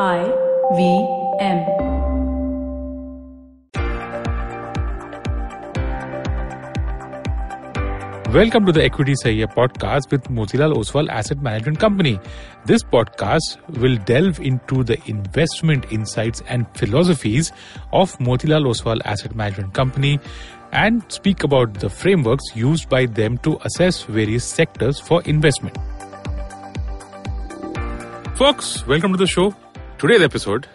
[0.00, 0.24] I
[0.74, 1.06] V
[1.38, 1.58] M.
[8.32, 12.18] Welcome to the Equity Sahi Hai podcast with Motilal Oswal Asset Management Company.
[12.64, 17.52] This podcast will delve into the investment insights and philosophies
[17.92, 20.18] of Motilal Oswal Asset Management Company
[20.72, 25.78] and speak about the frameworks used by them to assess various sectors for investment.
[28.36, 29.54] Folks, welcome to the show.
[29.96, 30.66] Today's episode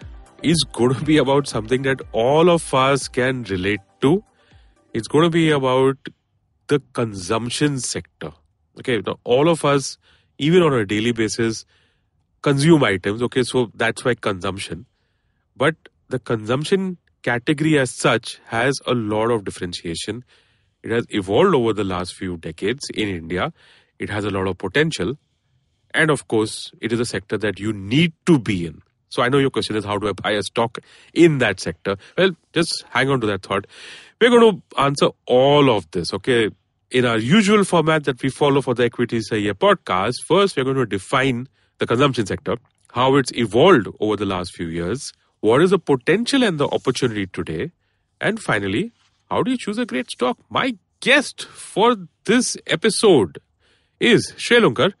[0.42, 4.24] is going to be about something that all of us can relate to.
[4.92, 5.98] It's going to be about
[6.68, 8.32] the consumption sector.
[8.78, 9.98] Okay, now all of us,
[10.38, 11.64] even on a daily basis,
[12.42, 13.22] consume items.
[13.22, 14.86] Okay, so that's why consumption.
[15.54, 15.76] But
[16.08, 20.24] the consumption category as such has a lot of differentiation.
[20.82, 23.52] It has evolved over the last few decades in India.
[23.98, 25.18] It has a lot of potential.
[25.92, 28.82] And of course, it is a sector that you need to be in.
[29.10, 30.78] So I know your question is how do I buy a stock
[31.12, 31.96] in that sector?
[32.16, 33.66] Well, just hang on to that thought.
[34.20, 36.50] We're going to answer all of this, okay?
[36.90, 40.64] In our usual format that we follow for the Equity Sahi Hai podcast, first we're
[40.64, 42.56] going to define the consumption sector,
[42.92, 47.26] how it's evolved over the last few years, what is the potential and the opportunity
[47.26, 47.72] today,
[48.20, 48.92] and finally,
[49.30, 50.38] how do you choose a great stock?
[50.50, 53.38] My guest for this episode
[53.98, 54.92] is Shrey Lunkar,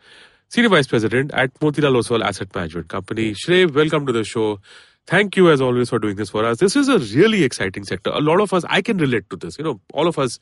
[0.52, 3.34] Senior Vice President at Motilal Oswal Asset Management Company.
[3.34, 4.58] Shrey, welcome to the show.
[5.06, 6.58] Thank you as always for doing this for us.
[6.58, 8.10] This is a really exciting sector.
[8.10, 9.58] A lot of us, I can relate to this.
[9.58, 10.40] You know, all of us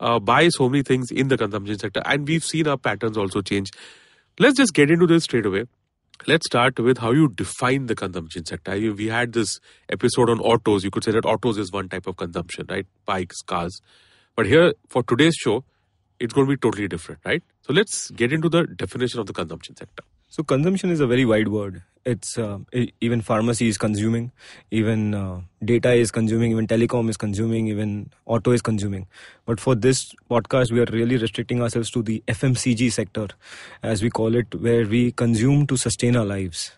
[0.00, 3.42] uh, buy so many things in the consumption sector, and we've seen our patterns also
[3.42, 3.70] change.
[4.38, 5.66] Let's just get into this straight away.
[6.26, 8.72] Let's start with how you define the consumption sector.
[8.72, 10.84] We had this episode on autos.
[10.84, 12.86] You could say that autos is one type of consumption, right?
[13.04, 13.82] Bikes, cars.
[14.36, 15.64] But here, for today's show,
[16.20, 17.42] it's going to be totally different, right?
[17.62, 20.04] So let's get into the definition of the consumption sector.
[20.28, 21.82] So consumption is a very wide word.
[22.04, 22.58] It's uh,
[23.00, 24.30] even pharmacy is consuming,
[24.70, 29.06] even uh, data is consuming, even telecom is consuming, even auto is consuming.
[29.44, 33.28] But for this podcast, we are really restricting ourselves to the FMCG sector,
[33.82, 36.72] as we call it, where we consume to sustain our lives.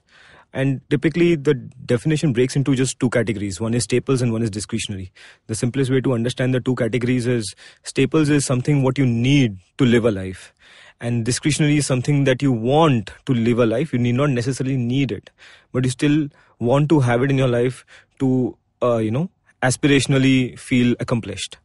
[0.55, 3.61] And typically, the definition breaks into just two categories.
[3.61, 5.11] One is staples and one is discretionary.
[5.47, 7.55] The simplest way to understand the two categories is
[7.85, 10.53] staples is something what you need to live a life.
[11.01, 13.93] And discretionary is something that you want to live a life.
[13.93, 15.31] You need not necessarily need it,
[15.73, 17.85] but you still want to have it in your life
[18.21, 19.31] to, uh, you know,
[19.63, 21.57] aspirationally feel accomplished.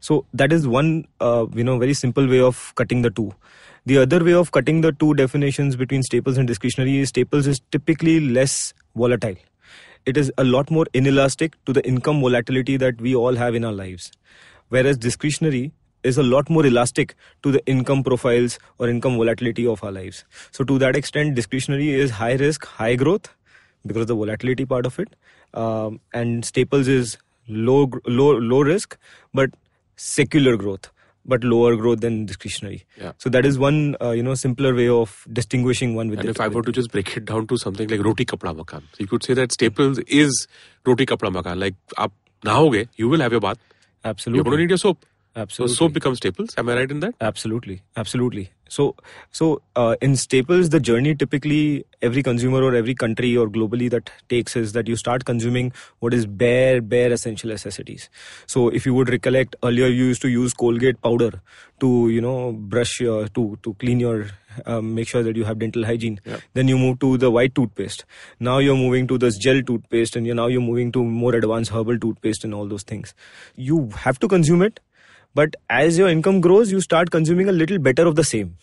[0.00, 3.34] So that is one, uh, you know, very simple way of cutting the two.
[3.86, 7.60] The other way of cutting the two definitions between staples and discretionary is staples is
[7.70, 9.36] typically less volatile.
[10.06, 13.62] It is a lot more inelastic to the income volatility that we all have in
[13.62, 14.10] our lives.
[14.70, 19.84] Whereas discretionary is a lot more elastic to the income profiles or income volatility of
[19.84, 20.24] our lives.
[20.50, 23.34] So to that extent, discretionary is high risk, high growth
[23.84, 25.14] because of the volatility part of it.
[25.52, 27.18] Um, and staples is
[27.48, 28.96] low, low, low risk,
[29.34, 29.50] but
[29.96, 30.90] secular growth,
[31.24, 32.84] but lower growth than discretionary.
[33.00, 33.12] Yeah.
[33.18, 36.20] So that is one, uh, you know, simpler way of distinguishing one with.
[36.20, 38.82] And if I were to just break it down to something like roti kapda makan,
[38.92, 40.46] so you could say that Staples is
[40.84, 41.60] roti kapda makan.
[41.60, 42.12] Like, aap
[42.44, 43.58] nahoge, you will have your bath.
[44.04, 44.38] Absolutely.
[44.38, 45.04] You're going to need your soap.
[45.34, 45.74] So absolutely.
[45.76, 46.54] soap becomes staples.
[46.56, 47.14] Am I right in that?
[47.20, 48.84] absolutely absolutely so
[49.38, 49.46] so
[49.76, 54.56] uh, in staples the journey typically every consumer or every country or globally that takes
[54.60, 58.08] is that you start consuming what is bare bare essential necessities
[58.46, 61.30] so if you would recollect earlier you used to use colgate powder
[61.80, 64.26] to you know brush your to to clean your
[64.66, 66.38] um, make sure that you have dental hygiene Yeah.
[66.54, 68.04] then you move to the white toothpaste
[68.40, 71.70] now you're moving to this gel toothpaste and you now you're moving to more advanced
[71.78, 73.14] herbal toothpaste and all those things
[73.56, 74.80] you have to consume it
[75.34, 78.56] but as your income grows you start consuming a little better of the same.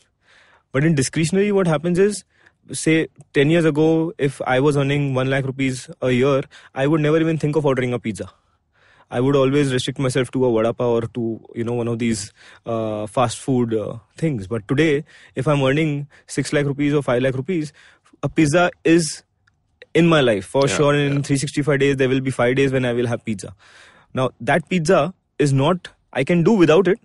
[0.71, 2.23] But in discretionary what happens is
[2.71, 6.43] say 10 years ago if i was earning 1 lakh rupees a year
[6.75, 8.29] i would never even think of ordering a pizza.
[9.13, 11.23] I would always restrict myself to a vada pav or to
[11.53, 12.31] you know one of these
[12.65, 14.47] uh, fast food uh, things.
[14.47, 15.03] But today
[15.35, 17.73] if i'm earning 6 lakh rupees or 5 lakh rupees
[18.23, 19.23] a pizza is
[19.93, 20.45] in my life.
[20.45, 23.25] For Yeah, sure in 365 days there will be 5 days when i will have
[23.25, 23.53] pizza.
[24.13, 26.99] Now that pizza is not i can do without it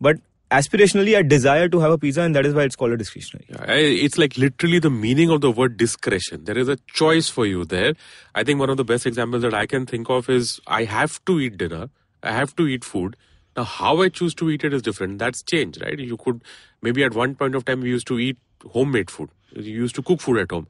[0.00, 0.18] but
[0.50, 3.46] aspirationally i desire to have a pizza and that is why it's called a discretionary
[3.50, 3.72] Yeah,
[4.06, 6.44] It's like literally the meaning of the word discretion.
[6.44, 7.94] There is a choice for you there.
[8.34, 11.16] I think one of the best examples that I can think of is I have
[11.24, 11.88] to eat dinner.
[12.22, 13.16] I have to eat food.
[13.56, 15.18] Now, how I choose to eat it is different.
[15.18, 15.98] That's changed, right?
[15.98, 16.42] You could
[16.82, 18.38] maybe at one point of time we used to eat
[18.72, 19.30] homemade food.
[19.54, 20.68] You used to cook food at home.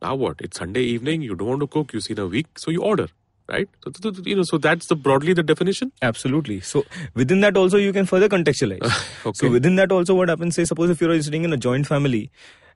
[0.00, 0.40] Now what?
[0.40, 1.22] It's Sunday evening.
[1.22, 1.92] You don't want to cook.
[1.92, 3.08] You see in a week, so you order,
[3.48, 3.68] right?
[4.02, 5.92] So, you know, so that's the broadly the definition.
[6.02, 6.60] Absolutely.
[6.60, 6.84] So
[7.14, 8.82] within that also you can further contextualize.
[9.26, 9.32] Okay.
[9.46, 12.30] So within that also what happens, say suppose if you're sitting in a joint family,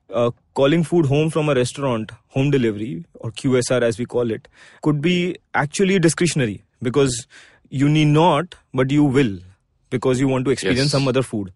[0.09, 4.47] uh, calling food home from a restaurant, home delivery or QSR as we call it,
[4.81, 7.27] could be actually discretionary because
[7.69, 9.39] you need not, but you will
[9.89, 10.91] because you want to experience Yes.
[10.91, 11.51] some other food.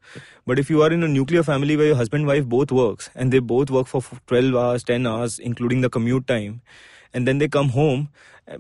[0.46, 3.34] But if you are in a nuclear family where your husband wife both works and
[3.34, 6.62] they both work for 12 hours, 10 hours, including the commute time,
[7.18, 8.10] and then they come home,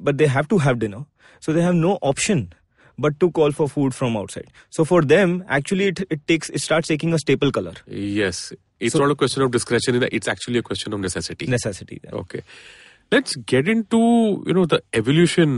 [0.09, 1.01] but they have to have dinner,
[1.47, 2.47] so they have no option
[3.05, 4.47] but to call for food from outside.
[4.75, 8.39] So for them, actually, it, it takes it starts taking a staple color Yes.
[8.79, 11.45] It's So- not a question of discretion, it's actually a question of necessity.
[11.53, 11.99] necessity.
[12.21, 12.41] Okay.
[13.11, 13.99] Let's get into
[14.47, 15.53] you know the evolution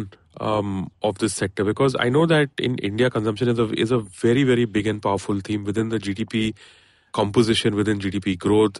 [0.49, 3.99] um, of this sector because I know that in India consumption is a is a
[4.25, 6.53] very very big and powerful theme within the GDP
[7.21, 8.79] composition within GDP growth.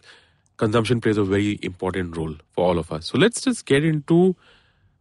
[0.60, 3.08] Consumption plays a very important role for all of us.
[3.08, 4.36] So let's just get into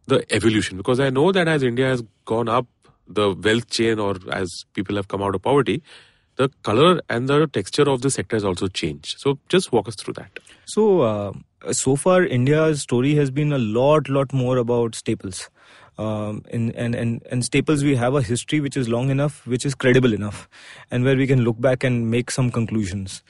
[0.07, 2.65] the evolution because I know that as India has gone up
[3.07, 5.83] the wealth chain or as people have come out of poverty,
[6.37, 9.19] the color and the texture of the sector has also changed.
[9.19, 10.39] So just walk us through that.
[10.65, 11.33] So uh,
[11.71, 15.49] so far, India's story has been a lot, lot more about staples.
[15.97, 19.65] Um, in, and, and, and staples, we have a history which is long enough, which
[19.65, 20.47] is credible enough,
[20.89, 23.21] and where we can look back and make some conclusions.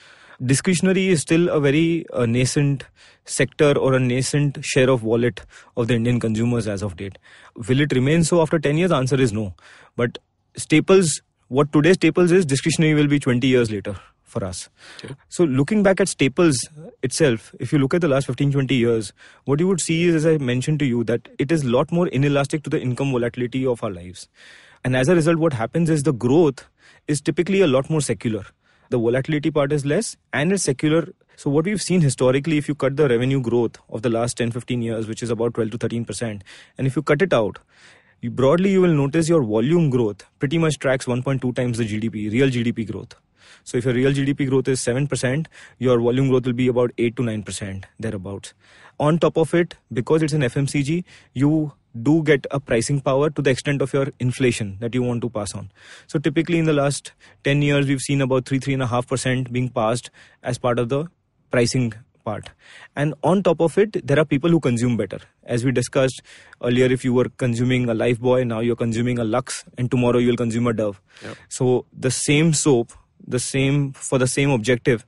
[0.45, 2.85] Discretionary is still a very uh, nascent
[3.25, 5.41] sector or a nascent share of wallet
[5.75, 7.17] of the Indian consumers as of date.
[7.67, 8.89] Will it remain so after 10 years?
[8.89, 9.53] The answer is no.
[9.97, 10.17] But
[10.55, 14.69] staples, what today's staples is, discretionary will be 20 years later for us.
[15.03, 15.15] Okay.
[15.27, 16.55] So looking back at staples
[17.03, 19.11] itself, if you look at the last 15, 20 years,
[19.43, 21.91] what you would see is, as I mentioned to you, that it is a lot
[21.91, 24.29] more inelastic to the income volatility of our lives.
[24.85, 26.65] And as a result, what happens is the growth
[27.07, 28.45] is typically a lot more secular.
[28.91, 31.09] The volatility part is less and it's secular.
[31.35, 34.49] So what we've seen historically, if you cut the revenue growth of the last 10,
[34.49, 36.41] 15 years, which is about 12 to 13%,
[36.77, 37.59] and if you cut it out,
[38.19, 42.31] you, broadly you will notice your volume growth pretty much tracks 1.2 times the GDP,
[42.31, 43.13] real GDP growth.
[43.63, 45.45] So if your real GDP growth is 7%,
[45.77, 48.53] your volume growth will be about 8 to 9% thereabouts.
[48.99, 51.03] On top of it, because it's an FMCG,
[51.33, 55.21] you do get a pricing power to the extent of your inflation that you want
[55.21, 55.71] to pass on.
[56.07, 57.13] So typically in the last
[57.43, 60.09] 10 years, we've seen about 3, 3.5% being passed
[60.43, 61.07] as part of the
[61.51, 61.93] pricing
[62.23, 62.49] part.
[62.95, 65.19] And on top of it, there are people who consume better.
[65.43, 66.21] As we discussed
[66.61, 70.37] earlier, if you were consuming a Lifebuoy, now you're consuming a Lux, and tomorrow you'll
[70.37, 71.01] consume a Dove.
[71.23, 71.37] Yep.
[71.47, 72.93] So the same soap,
[73.25, 75.05] the same for the same objective,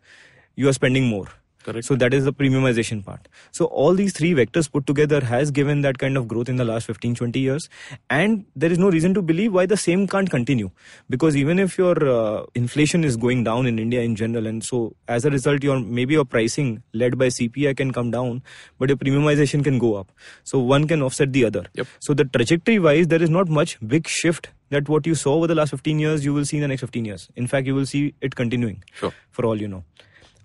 [0.56, 1.28] you are spending more.
[1.64, 1.86] Correct.
[1.86, 3.28] So that is the premiumization part.
[3.52, 6.66] So all these three vectors put together has given that kind of growth in the
[6.66, 7.70] last 15, 20 years.
[8.10, 10.72] And there is no reason to believe why the same can't continue.
[11.10, 14.96] Because even if your uh, inflation is going down in India in general, and so
[15.08, 18.42] as a result, your maybe your pricing led by CPI can come down,
[18.80, 20.12] but your premiumization can go up.
[20.44, 21.66] So one can offset the other.
[21.76, 21.88] Yep.
[22.00, 25.48] So the trajectory wise, there is not much big shift that what you saw over
[25.48, 27.30] the last 15 years, you will see in the next 15 years.
[27.36, 29.14] In fact, you will see it continuing Sure.
[29.30, 29.84] for all you know.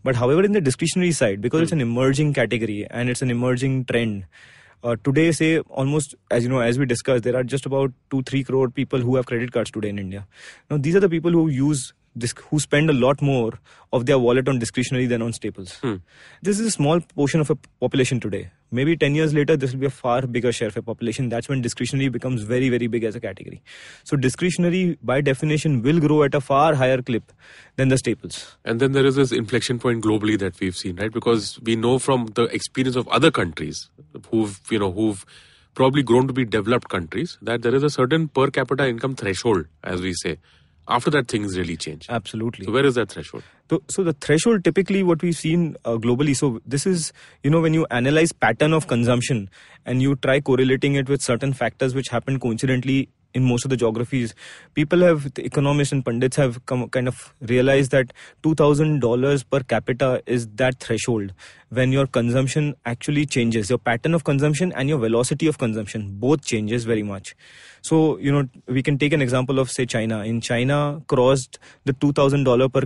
[0.07, 3.87] But however, in the discretionary side, because it's an emerging category and it's an emerging
[3.87, 4.27] trend,
[4.85, 8.23] uh, today, say almost as you know, as we discussed, there are just about two,
[8.23, 10.25] three crore people who have credit cards today in India.
[10.71, 11.93] Now, these are the people who use
[12.51, 13.53] who spend a lot more
[13.93, 15.75] of their wallet on discretionary than on staples.
[15.79, 15.97] Hmm.
[16.43, 18.51] This is a small portion of a population today.
[18.71, 21.29] Maybe 10 years later, this will be a far bigger share of a population.
[21.29, 23.63] That's when discretionary becomes very, very big as a category.
[24.03, 27.33] So, discretionary, by definition, will grow at a far higher clip
[27.77, 28.57] than the staples.
[28.65, 31.13] And then there is this inflection point globally that we've seen, right?
[31.13, 33.89] Because we know from the experience of other countries
[34.31, 35.25] who've, you know, who've
[35.75, 39.67] probably grown to be developed countries that there is a certain per capita income threshold,
[39.85, 40.39] as we say.
[40.89, 42.07] After that, things really change.
[42.09, 42.65] Absolutely.
[42.65, 43.43] So where is that threshold?
[43.69, 46.37] So, so the threshold typically what we've seen uh, globally.
[46.37, 47.13] So this is
[47.43, 49.51] you know when you analyze pattern of consumption
[49.85, 53.77] and you try correlating it with certain factors which happen coincidentally in most of the
[53.83, 54.35] geographies,
[54.81, 58.13] people have economists and pundits have come kind of realized that
[58.43, 61.33] two thousand dollars per capita is that threshold
[61.81, 66.45] when your consumption actually changes, your pattern of consumption and your velocity of consumption both
[66.53, 67.35] changes very much.
[67.83, 70.23] So you know we can take an example of say China.
[70.25, 70.79] In China,
[71.15, 72.85] crossed the two thousand dollar per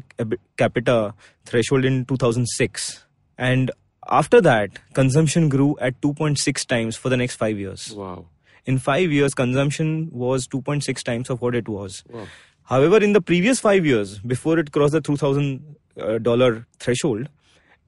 [0.57, 1.15] capita
[1.45, 3.05] threshold in two thousand six,
[3.39, 3.71] and
[4.19, 7.93] after that, consumption grew at two point six times for the next five years.
[8.03, 8.27] Wow.
[8.67, 12.05] In five years, consumption was 2.6 times of what it was.
[12.09, 12.27] Wow.
[12.65, 15.61] However, in the previous five years, before it crossed the $2,000
[15.99, 17.29] uh, threshold,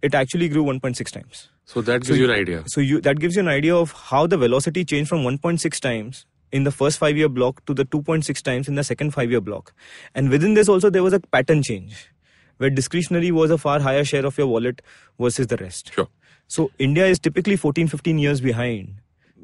[0.02, 1.48] it actually grew 1.6 times.
[1.64, 2.64] So that gives you an idea.
[2.66, 6.26] So you, that gives you an idea of how the velocity changed from 1.6 times
[6.50, 9.40] in the first five year block to the 2.6 times in the second five year
[9.40, 9.72] block.
[10.14, 12.10] And within this also there was a pattern change
[12.58, 14.82] where discretionary was a far higher share of your wallet
[15.18, 15.92] versus the rest.
[15.94, 16.08] Sure.
[16.46, 18.96] So India is typically 14, 15 years behind,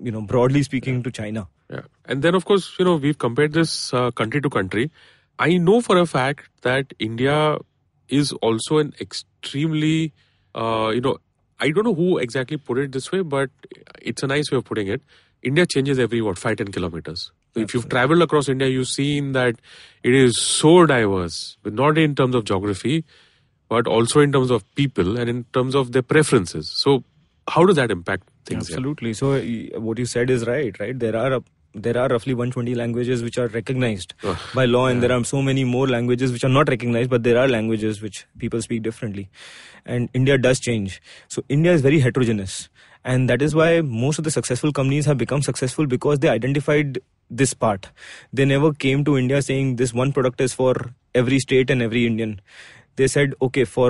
[0.03, 1.49] you know, broadly speaking to China.
[1.71, 1.83] Yeah.
[2.05, 4.91] And then, of course, you know, we've compared this uh, country to country.
[5.39, 7.59] I know for a fact that India
[8.09, 10.13] is also an extremely,
[10.55, 11.19] uh, you know,
[11.61, 13.51] I don't know who exactly put it this way, but
[14.01, 15.03] it's a nice way of putting it.
[15.43, 17.31] India changes every what five ten kilometers.
[17.55, 19.57] So if you've traveled across India, you've seen that
[20.03, 23.05] it is so diverse, but not in terms of geography,
[23.69, 26.71] but also in terms of people and in terms of their preferences.
[26.71, 27.05] So
[27.49, 28.69] how does that impact things?
[28.69, 28.77] here?
[28.77, 29.15] Absolutely.
[29.15, 29.41] So
[29.79, 30.79] what you said is right.
[30.79, 30.99] Right.
[30.99, 31.43] There are a,
[31.75, 34.15] there are roughly 120 languages which are recognized
[34.55, 37.39] by law, and there are so many more languages which are not recognized, but there
[37.39, 39.29] are languages which people speak differently.
[39.85, 41.01] And India does change.
[41.29, 42.69] So India is very heterogeneous,
[43.05, 46.99] and that is why most of the successful companies have become successful because they identified
[47.31, 47.89] this part.
[48.33, 50.75] They never came to India saying this one product is for
[51.15, 52.41] every state and every Indian
[52.99, 53.89] they said okay for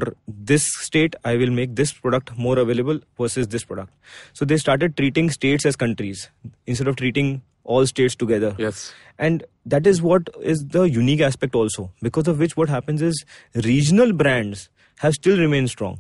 [0.53, 3.93] this state i will make this product more available versus this product.
[4.33, 6.31] So they started treating states as countries
[6.67, 8.55] instead of treating all states together.
[8.59, 8.93] Yes.
[9.27, 13.25] and that is what is the unique aspect also because of which what happens is
[13.65, 14.69] regional brands
[15.05, 15.99] have still remained strong.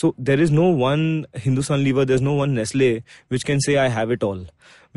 [0.00, 3.88] So there is no one hindustan lever there's no one nestle which can say i
[3.98, 4.46] have it all.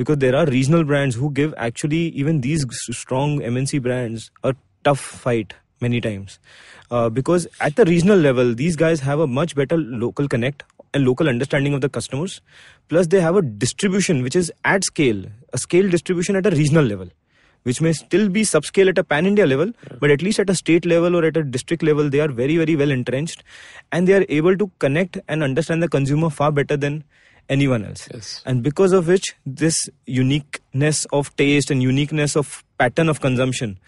[0.02, 2.66] Because there are regional brands who give actually even these
[3.02, 4.56] strong mnc brands a
[4.90, 6.40] tough fight many times
[6.92, 10.64] uh, because at the regional level these guys have a much better local connect
[10.94, 12.42] and local understanding of the customers
[12.88, 16.86] plus they have a distribution which is at scale a scale distribution at a regional
[16.86, 17.10] level
[17.66, 20.56] which may still be subscale at a pan India level, but at least at a
[20.56, 23.44] state level or at a district level, they are very, very well entrenched
[23.92, 27.04] and they are able to connect and understand the consumer far better than
[27.50, 28.08] anyone else.
[28.14, 28.44] Yes.
[28.46, 33.80] And because of which, this uniqueness of taste and uniqueness of pattern of consumption,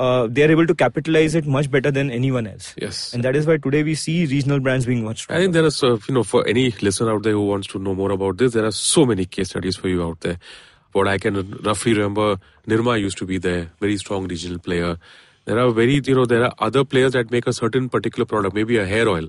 [0.00, 2.74] uh, they are able to capitalize it much better than anyone else.
[2.78, 3.12] Yes.
[3.12, 5.38] And that is why today we see regional brands being much Stronger.
[5.38, 7.78] I think there is, uh, you know, for any listener out there who wants to
[7.78, 10.38] know more about this, there are so many case studies for you out there.
[10.92, 14.96] What I can roughly remember, Nirma used to be there, very strong regional player.
[15.44, 18.54] There are very, you know, there are other players that make a certain particular product,
[18.54, 19.28] maybe a hair oil.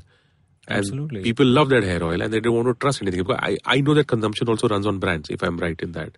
[0.70, 1.22] And Absolutely.
[1.22, 3.24] people love that hair oil and they don't want to trust anything.
[3.24, 6.18] Because I, I know that consumption also runs on brands, if I'm right in that.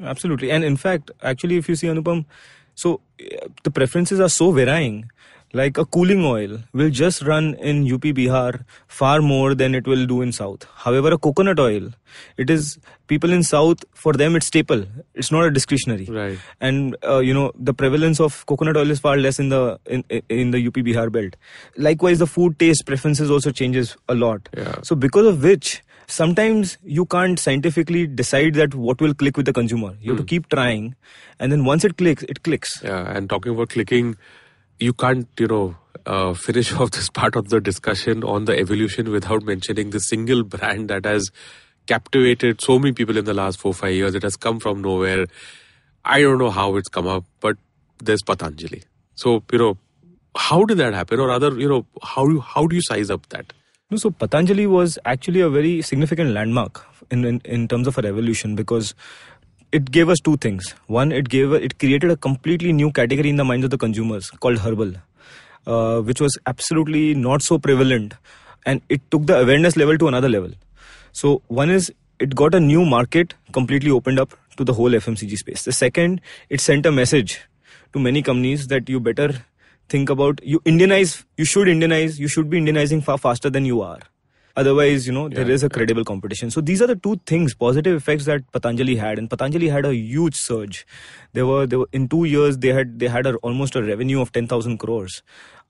[0.00, 0.50] Absolutely.
[0.50, 2.26] And in fact, actually, if you see Anupam,
[2.76, 5.10] so uh, the preferences are so varying.
[5.52, 10.04] Like a cooling oil will just run in UP Bihar far more than it will
[10.04, 10.66] do in South.
[10.74, 11.90] However, a coconut oil,
[12.36, 14.84] it is people in South, for them it's staple.
[15.14, 16.04] It's not a discretionary.
[16.04, 16.38] Right.
[16.60, 20.04] And uh, you know the prevalence of coconut oil is far less in the in,
[20.28, 21.36] in the UP Bihar belt.
[21.76, 24.48] Likewise, the food taste preferences also changes a lot.
[24.54, 24.82] Yeah.
[24.82, 29.52] So because of which sometimes you can't scientifically decide that what will click with the
[29.52, 29.96] consumer.
[30.00, 30.94] You have to keep trying,
[31.38, 32.80] and then once it clicks, it clicks.
[32.82, 34.16] Yeah, and talking about clicking,
[34.78, 39.10] you can't, you know, uh, finish off this part of the discussion on the evolution
[39.10, 41.30] without mentioning the single brand that has
[41.86, 44.14] captivated so many people in the last four, five years.
[44.14, 45.26] It has come from nowhere.
[46.04, 47.56] I don't know how it's come up, but
[48.02, 48.82] there's Patanjali.
[49.14, 49.78] So, you know,
[50.36, 51.18] how did that happen?
[51.20, 53.52] Or other, you know, how, you- how do you size up that?
[53.88, 58.02] No, so Patanjali was actually a very significant landmark in, in in terms of a
[58.02, 58.96] revolution because
[59.70, 60.74] it gave us two things.
[60.88, 64.30] One, it gave it created a completely new category in the minds of the consumers
[64.46, 64.92] called herbal,
[65.68, 68.14] uh, which was absolutely not so prevalent,
[68.64, 70.50] and it took the awareness level to another level.
[71.12, 75.36] So one is it got a new market completely opened up to the whole FMCG
[75.36, 75.62] space.
[75.62, 77.40] The second, it sent a message
[77.92, 79.44] to many companies that you better
[79.88, 81.24] think about you Indianize.
[81.36, 82.18] You should Indianize.
[82.18, 84.00] You should be Indianizing far faster than you are.
[84.56, 86.50] Otherwise, you know, there Yeah, is a credible competition.
[86.50, 89.94] So these are the two things, positive effects that Patanjali had, and Patanjali had a
[89.94, 90.86] huge surge.
[91.34, 94.22] They were, they were in two years they had they had a, almost a revenue
[94.22, 95.22] of ten thousand crores.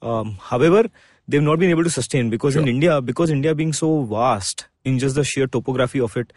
[0.02, 0.85] Um, however,
[1.26, 5.00] they've not been able to sustain because in India, because India being so vast in
[5.00, 6.32] just the sheer topography of it,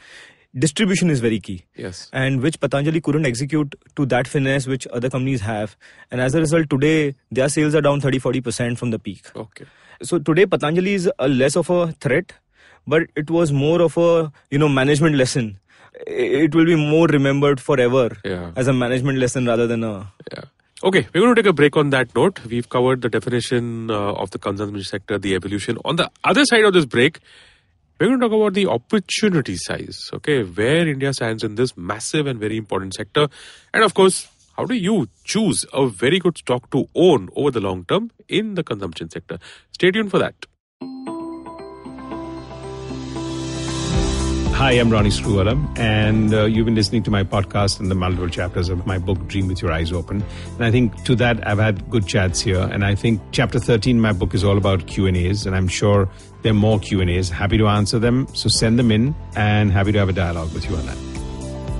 [0.58, 2.10] distribution is very key Yes.
[2.12, 5.76] and which Patanjali couldn't execute to that finesse which other companies have.
[6.12, 9.30] And as a result, today their sales are down 30 40% from the peak.
[9.36, 9.66] Okay.
[10.02, 12.34] So today Patanjali is a less of a threat,
[12.88, 15.60] but it was more of a you know management lesson.
[16.08, 18.52] It will be more remembered forever Yeah.
[18.56, 20.44] as a management lesson rather than a Yeah.
[20.82, 22.40] Okay, we're going to take a break on that note.
[22.46, 25.78] We've covered the definition uh, of the consumption sector, the evolution.
[25.84, 27.20] On the other side of this break,
[28.00, 32.28] we're going to talk about the opportunity size, okay, where India stands in this massive
[32.28, 33.28] and very important sector.
[33.74, 37.60] And of course, how do you choose a very good stock to own over the
[37.60, 39.38] long term in the consumption sector?
[39.74, 40.46] Stay tuned for that.
[44.60, 48.28] Hi, I'm Ronnie Screwvala, and uh, you've been listening to my podcast and the multiple
[48.28, 50.22] chapters of my book, Dream with Your Eyes Open.
[50.56, 52.60] And I think to that, I've had good chats here.
[52.60, 56.10] And I think chapter 13, my book is all about Q&As, and I'm sure
[56.42, 57.30] there are more Q&As.
[57.30, 60.70] Happy to answer them, so send them in, and happy to have a dialogue with
[60.70, 61.10] you on that.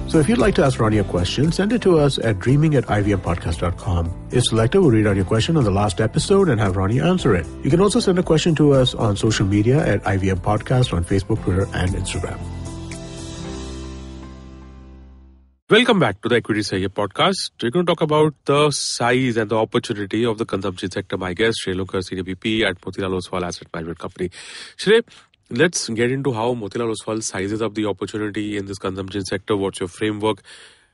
[0.10, 2.74] So if you'd like to ask Ronnie a question, send it to us at dreaming
[2.74, 4.12] at ivmpodcast.com.
[4.32, 7.36] If selected, we'll read out your question on the last episode and have Ronnie answer
[7.36, 7.46] it.
[7.64, 11.06] You can also send a question to us on social media at IVM Podcast on
[11.06, 12.40] Facebook, Twitter, and Instagram.
[15.72, 17.52] Welcome back to the Equity Sahi Hai podcast.
[17.62, 21.16] We're going to talk about the size and the opportunity of the consumption sector.
[21.16, 24.32] My guest, Shrey Lunkar, Senior VP at Motilal Oswal Asset Management Company.
[24.78, 25.04] Shrey,
[25.52, 29.56] let's get into how Motilal Oswal sizes up the opportunity in this consumption sector.
[29.56, 30.42] What's your framework?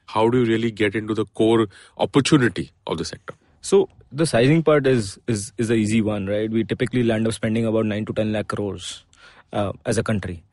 [0.08, 1.68] How do you really get into the core
[1.98, 3.34] opportunity of the sector?
[3.62, 6.52] So the sizing part is is is an easy one, right?
[6.52, 9.06] We typically land up spending about nine to ten lakh crores
[9.54, 10.44] uh, as a country.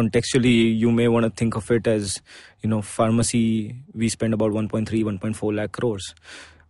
[0.00, 2.22] Contextually, you may want to think of it as,
[2.62, 3.74] you know, pharmacy.
[3.94, 6.14] We spend about 1.3, 1.4 lakh crores.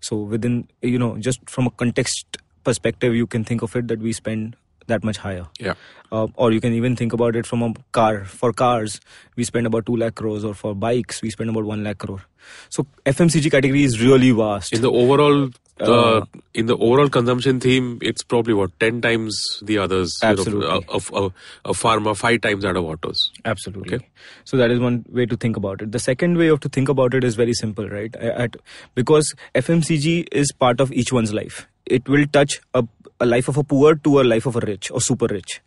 [0.00, 4.00] So within, you know, just from a context perspective, you can think of it that
[4.00, 4.56] we spend
[4.90, 5.46] that much higher.
[5.58, 5.74] Yeah.
[6.12, 8.24] Uh, or you can even think about it from a car.
[8.24, 9.00] For cars,
[9.36, 12.22] we spend about 2 lakh crores, or for bikes, we spend about 1 lakh crore.
[12.68, 14.72] So FMCG category is really vast.
[14.72, 19.38] In the overall uh, Uh, in the overall consumption theme, it's probably what ten times
[19.62, 20.12] the others.
[20.22, 20.68] you know, Absolutely.
[20.68, 21.30] a, a, a,
[21.70, 23.22] a pharma five times out of autos.
[23.52, 23.96] Absolutely.
[23.96, 24.06] Okay.
[24.44, 25.92] So that is one way to think about it.
[25.92, 28.14] The second way of to think about it is very simple, right?
[28.16, 28.56] At,
[28.94, 31.66] because FMCG is part of each one's life.
[31.86, 32.84] It will touch a,
[33.20, 35.60] a life of a poor to a life of a rich or super rich.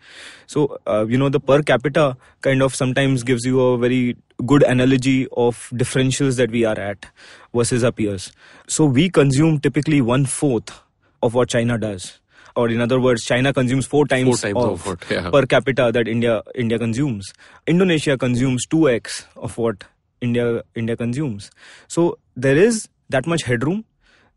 [0.47, 4.63] So uh, you know the per capita kind of sometimes gives you a very good
[4.63, 7.05] analogy of differentials that we are at
[7.53, 8.31] versus our peers.
[8.67, 10.71] So we consume typically one fourth
[11.21, 12.19] of what China does.
[12.55, 15.29] Or in other words, China consumes four times, times of, of yeah.
[15.31, 17.33] per capita that India India consumes.
[17.65, 19.85] Indonesia consumes two x of what
[20.21, 21.49] India India consumes.
[21.87, 23.85] So there is that much headroom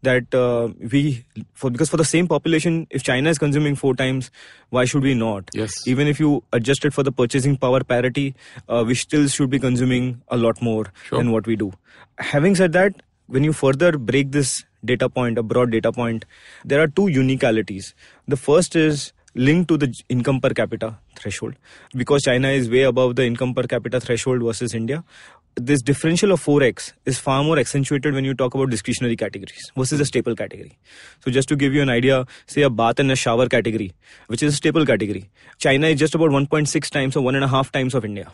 [0.03, 1.25] that uh, we
[1.55, 4.31] for because for the same population, if China is consuming four times,
[4.71, 5.50] why should we not?
[5.55, 5.87] Yes.
[5.87, 8.35] Even if you adjust it for the purchasing power parity,
[8.69, 11.19] uh, we still should be consuming a lot more Sure.
[11.19, 11.73] than what we do.
[12.19, 16.25] Having said that, when you further break this data point, a broad data point,
[16.65, 17.95] there are two uniqualities.
[18.29, 21.55] The first is linked to the income per capita threshold.
[21.95, 25.05] Because China is way above the income per capita threshold versus India,
[25.57, 29.99] this differential of 4x is far more accentuated when you talk about discretionary categories versus
[30.01, 30.78] a staple category.
[31.25, 33.93] So just to give you an idea, say a bath and a shower category,
[34.26, 35.30] which is a staple category.
[35.59, 38.30] China is just about 1.6 times or one and a half times of India.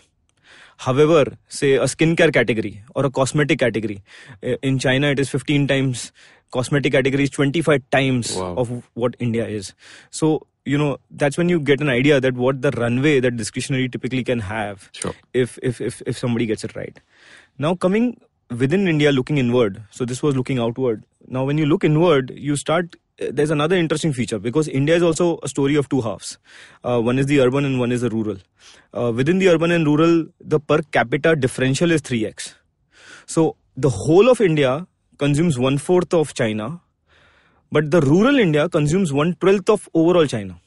[0.78, 4.02] However, say a skincare category or a cosmetic category,
[4.42, 6.10] uh, in China it is 15 times,
[6.50, 8.54] cosmetic category is 25 times Wow.
[8.56, 9.74] of what India is.
[10.10, 13.88] So, you know, that's when you get an idea that what the runway that discretionary
[13.88, 15.14] typically can have Sure.
[15.32, 17.00] if, if, if, if somebody gets it right.
[17.58, 19.82] Now, coming within India, looking inward.
[19.90, 21.04] So, this was looking outward.
[21.26, 22.96] Now, when you look inward, you start.
[23.18, 26.38] There's another interesting feature because India is also a story of two halves.
[26.82, 28.38] Uh, one is the urban and one is the rural.
[28.92, 32.54] Uh, within the urban and rural, the per capita differential is 3x.
[33.26, 34.86] So, the whole of India
[35.18, 36.80] consumes one fourth of China,
[37.72, 40.60] but the rural India consumes one twelfth of overall China.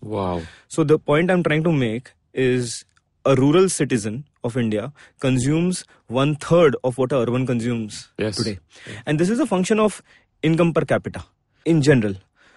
[0.00, 0.42] Wow.
[0.68, 2.84] So the point I'm trying to make is
[3.24, 8.36] a rural citizen of India consumes one third of what a urban consumes Yes.
[8.36, 8.58] today.
[9.06, 10.02] And this is a function of
[10.42, 11.24] income per capita
[11.64, 12.14] in general.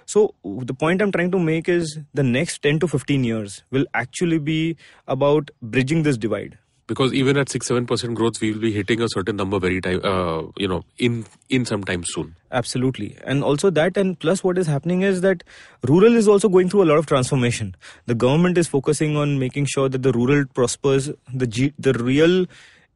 [0.08, 3.86] So the point I'm trying to make is the next 10 to 15 years will
[3.94, 6.58] actually be about bridging this divide.
[6.88, 9.82] Because even at six seven percent growth, we will be hitting a certain number very
[9.82, 10.02] time.
[10.04, 12.36] Uh, you know, in in some time soon.
[12.52, 13.18] Absolutely.
[13.24, 15.44] And also that and plus what is happening is that
[15.88, 17.76] rural is also going through a lot of transformation.
[18.06, 22.46] The government is focusing on making sure that the rural prospers, the G, the real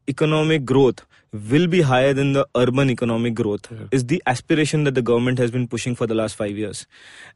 [0.08, 5.02] economic growth will be higher than the urban economic growth is the aspiration that the
[5.02, 6.86] government has been pushing for the last 5 years.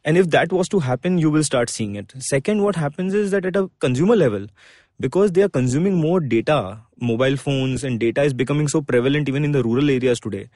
[0.05, 2.12] And if that was to happen you will start seeing it.
[2.19, 4.49] Second what happens is that at a consumer level
[5.00, 9.44] because they are consuming more data, mobile phones and data is becoming so prevalent even
[9.44, 10.48] in the rural areas today.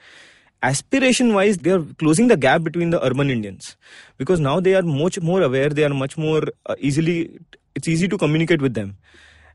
[0.61, 3.77] Aspiration wise they are closing the gap between the urban indians.
[4.17, 7.39] Because now they are much more aware they are much more uh, easily
[7.75, 8.97] it's easy to communicate with them.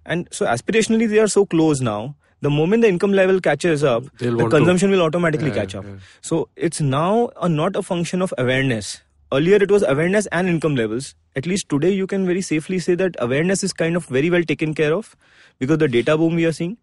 [0.07, 2.16] And so aspirationally they are so close now.
[2.40, 5.55] The moment the income level catches up They'll the want to- consumption will automatically Yeah,
[5.55, 5.85] catch up.
[5.85, 5.97] yeah.
[6.20, 10.75] so it's now a, not a function of awareness earlier it was awareness and income
[10.77, 14.31] levels at least today you can very safely say that awareness is kind of very
[14.31, 15.17] well taken care of
[15.59, 16.77] because the data boom we are seeing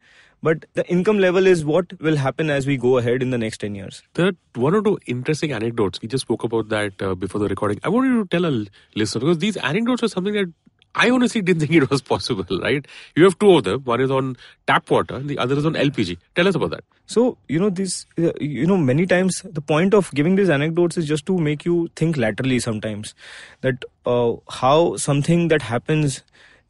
[0.44, 3.60] but the income level is what will happen as we go ahead in the next
[3.60, 6.02] 10 years There are one or two interesting anecdotes.
[6.02, 7.80] We just spoke about that uh, before the recording.
[7.84, 10.52] I wanted to tell a listener because these anecdotes are something that
[10.96, 12.86] I honestly didn't think it was possible, right?
[13.16, 13.82] You have two of them.
[13.84, 14.36] One is on
[14.68, 16.18] tap water and the other is on LPG.
[16.36, 16.84] Tell us about that.
[17.06, 20.98] So, you know, these, uh, you know, many times the point of giving these anecdotes
[20.98, 23.14] is just to make you think laterally sometimes
[23.62, 26.24] that uh, how something that happens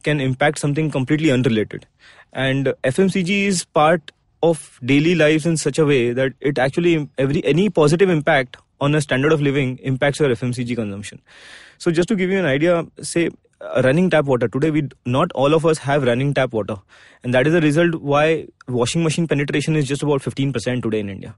[0.03, 1.87] can impact something completely unrelated.
[2.33, 4.11] And FMCG is part
[4.43, 8.95] of daily lives in such a way that it actually every any positive impact on
[8.95, 11.21] a standard of living impacts your FMCG consumption.
[11.77, 13.29] So just to give you an idea, say
[13.83, 16.77] running tap water today we not all of us have running tap water
[17.23, 21.09] and that is the result why washing machine penetration is just about 15% today in
[21.09, 21.35] India.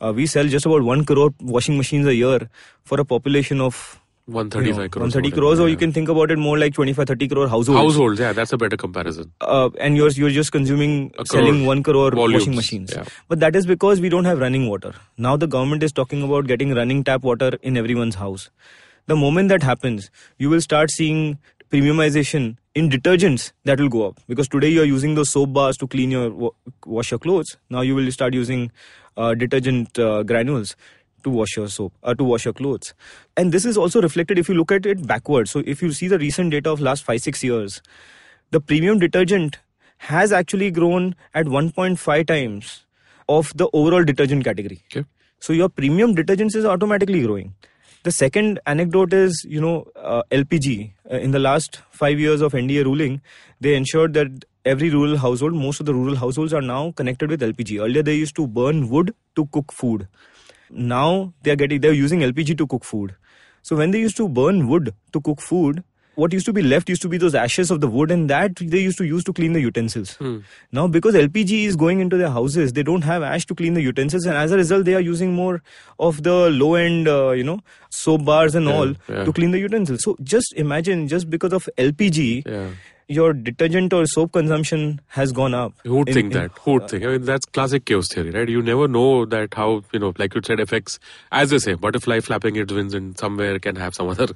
[0.00, 2.48] Uh, we sell just about 1 crore washing machines a year
[2.82, 5.14] for a population of 135 you know, crores.
[5.14, 5.72] 130 whatever, crores, or yeah.
[5.72, 7.80] you can think about it more like 25, 30 crore households.
[7.80, 9.32] Households, yeah, that's a better comparison.
[9.40, 12.92] Uh, and you're you're just consuming, selling one crore volumes, washing machines.
[12.94, 13.04] yeah.
[13.28, 14.94] But that is because we don't have running water.
[15.18, 18.50] Now the government is talking about getting running tap water in everyone's house.
[19.06, 21.38] The moment that happens, you will start seeing
[21.70, 24.20] premiumization in detergents that will go up.
[24.28, 26.50] Because today you are using those soap bars to clean your wa-
[26.86, 27.56] wash your clothes.
[27.70, 28.70] Now you will start using
[29.16, 30.76] uh, detergent uh, granules
[31.24, 32.94] to wash your soap uh, to wash your clothes.
[33.36, 36.08] And this is also reflected if you look at it backwards so if you see
[36.08, 37.80] the recent data of last 5 6 years
[38.50, 39.58] the premium detergent
[39.98, 42.84] has actually grown at 1.5 times
[43.28, 44.82] of the overall detergent category.
[44.90, 45.06] Okay.
[45.38, 47.54] so your premium detergents is automatically growing
[48.04, 52.52] the second anecdote is you know uh, lpg uh, in the last 5 years of
[52.52, 53.20] nda ruling
[53.60, 57.40] they ensured that every rural household most of the rural households are now connected with
[57.40, 60.06] lpg earlier they used to burn wood to cook food.
[60.70, 63.14] Now they are getting they're using lpg to cook food.
[63.62, 65.82] So when they used to burn wood to cook food
[66.22, 68.62] what used to be left used to be those ashes of the wood and that
[68.74, 70.12] they used to use to clean the utensils
[70.80, 73.82] now because lpg is going into their houses they don't have ash to clean the
[73.86, 75.62] utensils and as a result they are using more
[76.10, 77.58] of the low end uh, you know
[78.02, 79.24] soap bars and Yeah, all yeah.
[79.30, 82.68] to clean the utensils so just imagine just because of lpg Yeah.
[83.16, 84.84] your detergent or soap consumption
[85.18, 86.58] has gone up Who would in- think in- that?
[86.66, 87.04] Who would think?
[87.04, 88.48] I mean, that's classic chaos theory, right?
[88.52, 90.98] You never know that how, you know, like you said, affects,
[91.40, 94.28] as they say, butterfly flapping its wings and somewhere can have some other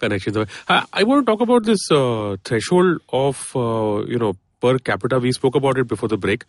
[0.00, 0.36] connections.
[0.68, 5.18] I, I want to talk about this uh, threshold of, uh, you know, per capita.
[5.18, 6.44] We spoke about it before the break.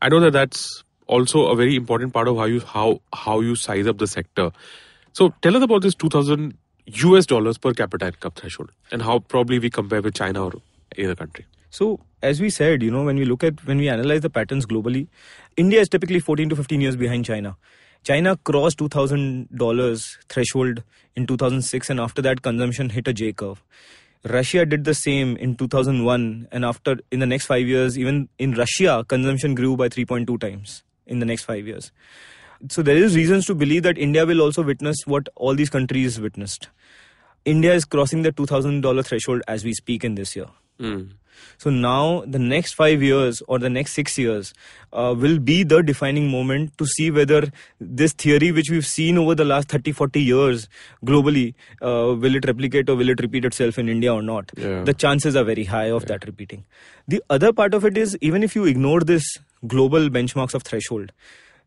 [0.00, 3.56] I know that that's also a very important part of how you how how you
[3.56, 4.50] size up the sector.
[5.12, 9.58] So tell us about this 2000 US dollars per capita income threshold and how probably
[9.58, 10.52] we compare with China or
[10.96, 11.46] any other country.
[11.70, 14.66] So, as we said, you know, when we look at when we analyze the patterns
[14.66, 15.06] globally,
[15.56, 17.56] India is typically 14 to 15 years behind China.
[18.02, 20.82] China crossed $2,000 threshold
[21.16, 23.62] in 2006, and after that, consumption hit a J curve.
[24.24, 28.52] Russia did the same in 2001, and after in the next five years, even in
[28.52, 31.90] Russia, consumption grew by 3.2 times in the next five years.
[32.68, 36.20] So there is reasons to believe that India will also witness what all these countries
[36.20, 36.68] witnessed.
[37.46, 40.46] India is crossing the $2,000 threshold as we speak in this year.
[40.78, 41.12] Mm.
[41.58, 44.52] So now the next five years or the next six years
[44.92, 47.50] uh, will be the defining moment to see whether
[47.80, 50.68] this theory which we've seen over the last 30, 40 years
[51.04, 54.50] globally, uh, will it replicate or will it repeat itself in India or not?
[54.56, 54.84] Yeah.
[54.84, 56.64] The chances are very high of that repeating.
[57.08, 59.24] The other part of it is even if you ignore this
[59.66, 61.12] global benchmarks of threshold,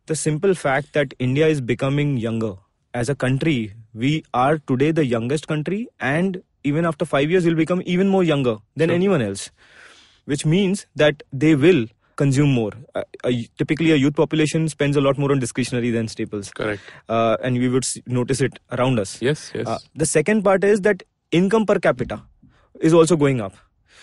[0.06, 2.54] the simple fact that India is becoming younger
[2.92, 7.54] as a country, we are today the youngest country, and even after five years, you'll
[7.54, 9.50] become even more younger than anyone else,
[10.24, 12.72] which means that they will consume more.
[12.94, 16.50] Uh, a, typically, a youth population spends a lot more on discretionary than staples.
[16.50, 16.80] Correct.
[17.08, 19.20] Uh, and we would notice it around us.
[19.20, 19.66] Yes, yes.
[19.66, 22.22] Uh, the second part is that income per capita
[22.80, 23.54] is also going up.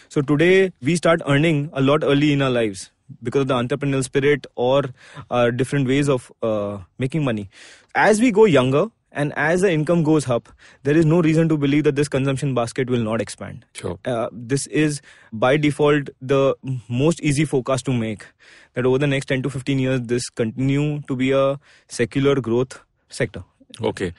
[0.10, 2.92] So today we start earning a lot early in our lives
[3.24, 4.84] because of the entrepreneurial spirit or
[5.30, 7.50] uh, different ways of uh, making money.
[7.96, 10.50] As we go younger and as the income goes up,
[10.84, 13.66] there is no reason to believe that this consumption basket will not expand.
[13.74, 14.00] Sure.
[14.06, 15.02] Uh, this is
[15.34, 16.56] by default the
[16.88, 18.26] most easy forecast to make
[18.74, 22.80] that over the next 10 to 15 years this continue to be a secular growth
[23.10, 23.44] sector.
[23.82, 24.14] Okay.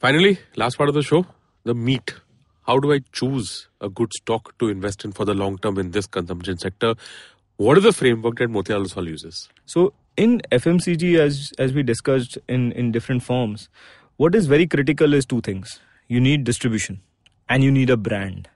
[0.00, 1.26] Finally, last part of the show,
[1.64, 2.14] the meat.
[2.66, 5.90] How do I choose a good stock to invest in for the long term in
[5.90, 6.94] this consumption sector?
[7.56, 9.48] What is the framework that Motilal Oswal uses?
[9.66, 13.68] So in FMCG, as as we discussed in in different forms,
[14.16, 17.00] what is very critical is two things: you need distribution,
[17.48, 18.48] and you need a brand.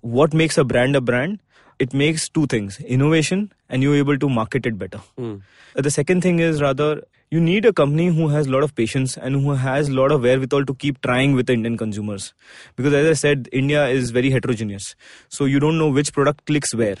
[0.00, 1.38] What makes a brand a brand?
[1.78, 5.00] It makes two things: innovation, and you're able to market it better.
[5.76, 8.74] Uh, The second thing is rather you need a company who has a lot of
[8.74, 12.32] patience and who has a lot of wherewithal to keep trying with the Indian consumers.
[12.74, 14.86] Because as I said, India is very heterogeneous.
[15.28, 16.96] So you don't know which product clicks where.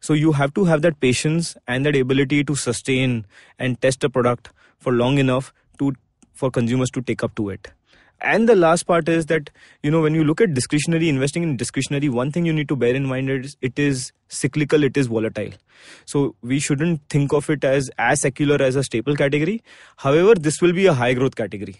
[0.00, 3.16] So you have to have that patience and that ability to sustain
[3.60, 5.52] and test a product for long enough
[6.40, 7.70] for consumers to take up to it.
[8.22, 9.50] And the last part is that,
[9.82, 12.76] you know, when you look at discretionary investing in discretionary, one thing you need to
[12.76, 15.52] bear in mind is it is cyclical, it is volatile.
[16.04, 19.62] So we shouldn't think of it as as secular as a staple category.
[20.08, 21.76] However, this will be a high growth category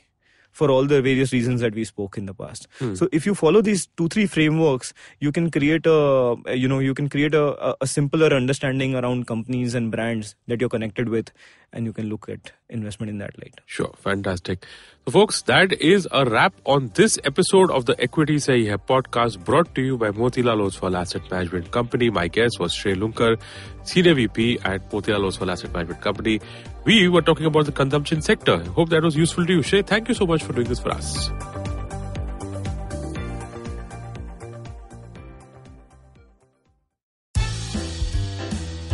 [0.50, 2.68] for all the various reasons that we spoke in the past.
[2.78, 2.94] Hmm.
[2.94, 6.94] So if you follow these two three frameworks, you can create a you know you
[6.94, 11.30] can create a, a, simpler understanding around companies and brands that you're connected with,
[11.72, 13.60] and you can look at investment in that light.
[13.66, 14.64] Sure, fantastic.
[15.06, 19.44] So, folks, that is a wrap on this episode of the Equity Sahi Hai podcast
[19.44, 22.10] brought to you by Motilal Oswal Asset Management Company.
[22.10, 23.40] My guest was Shrey Lunkar,
[23.84, 26.40] Senior VP at Motilal Oswal Asset Management Company.
[26.84, 28.58] We were talking about the consumption sector.
[28.58, 29.60] Hope that was useful to you.
[29.60, 31.30] Shrey, thank you so much for doing this for us.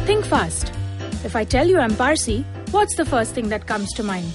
[0.05, 0.73] Think fast.
[1.25, 4.27] If I tell you I'm Parsi, what's the first thing that comes to mind?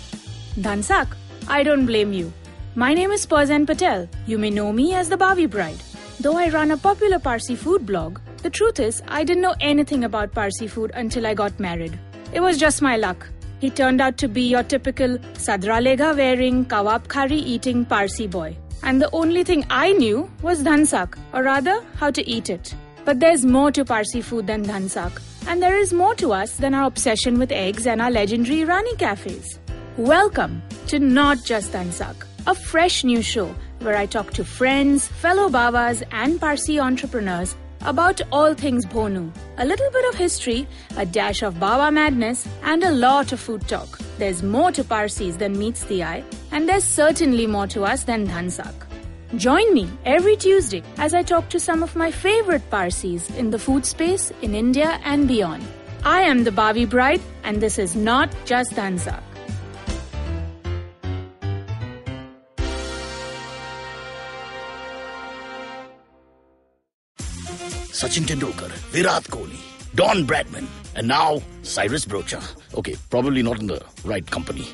[0.55, 1.07] Dhansak.
[1.49, 2.31] I don't blame you.
[2.75, 4.07] My name is Perzan Patel.
[4.27, 5.83] You may know me as the Bawi Bride.
[6.21, 10.05] Though I run a popular Parsi food blog, the truth is I didn't know anything
[10.05, 11.99] about Parsi food until I got married.
[12.33, 13.27] It was just my luck.
[13.61, 18.57] He turned out to be your typical sadralega wearing, kawab khari eating Parsi boy.
[18.81, 22.73] And the only thing I knew was dhansak, or rather, how to eat it.
[23.05, 25.21] But there's more to Parsi food than dhansak.
[25.45, 28.97] And there is more to us than our obsession with eggs and our legendary Irani
[28.97, 29.59] cafes.
[29.95, 35.49] Welcome to Not Just Dhansak, a fresh new show where I talk to friends, fellow
[35.49, 39.31] Babas, and Parsi entrepreneurs about all things Bhonu.
[39.57, 40.67] A little bit of history,
[40.97, 43.99] a dash of Baba madness, and a lot of food talk.
[44.17, 48.27] There's more to Parsis than meets the eye, and there's certainly more to us than
[48.27, 48.73] Dhansak.
[49.35, 53.59] Join me every Tuesday as I talk to some of my favorite Parsis in the
[53.59, 55.65] food space in India and beyond.
[56.03, 59.30] I am the Bawi Bride, and this is not just Dhansak.
[68.01, 69.59] Sachin Tendulkar, Virat Kohli,
[69.93, 72.41] Don Bradman, and now Cyrus Broacha.
[72.75, 74.67] Okay, probably not in the right company.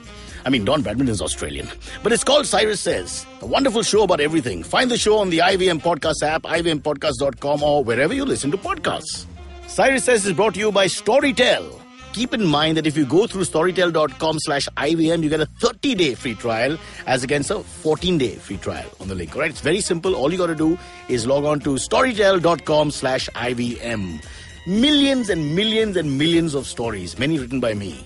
[0.45, 1.67] I mean, Don Bradman is Australian.
[2.03, 4.63] But it's called Cyrus Says, a wonderful show about everything.
[4.63, 9.25] Find the show on the IVM Podcast app, ivmpodcast.com, or wherever you listen to podcasts.
[9.67, 11.81] Cyrus Says is brought to you by Storytel.
[12.17, 15.93] Keep in mind that if you go through storytel.com slash IVM, you get a 30
[15.93, 16.75] day free trial
[17.05, 19.35] as against a 14 day free trial on the link.
[19.35, 20.15] All right, it's very simple.
[20.15, 24.25] All you got to do is log on to storytel.com slash IVM.
[24.65, 28.03] Millions and millions and millions of stories, many written by me.